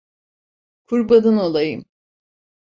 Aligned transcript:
Kurbanın 0.85 1.37
olayım! 1.37 1.85